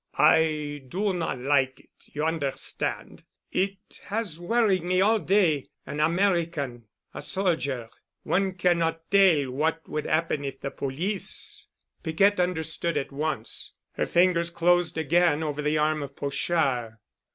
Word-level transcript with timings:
"I 0.17 0.81
do 0.87 1.13
not 1.13 1.37
like 1.37 1.79
it, 1.81 1.91
you 2.11 2.23
understand. 2.25 3.23
It 3.51 3.99
has 4.05 4.39
worried 4.39 4.81
me 4.81 4.99
all 4.99 5.19
day—an 5.19 5.99
American—a 5.99 7.21
soldier. 7.21 7.87
One 8.23 8.53
cannot 8.53 9.11
tell 9.11 9.51
what 9.51 9.87
would 9.87 10.05
happen 10.07 10.43
if 10.43 10.59
the 10.59 10.71
police——" 10.71 11.67
Piquette 12.01 12.39
understood 12.39 12.97
at 12.97 13.11
once. 13.11 13.73
Her 13.91 14.07
fingers 14.07 14.49
closed 14.49 14.97
again 14.97 15.43
over 15.43 15.61
the 15.61 15.77
arm 15.77 16.01
of 16.01 16.15
Pochard. 16.15 16.97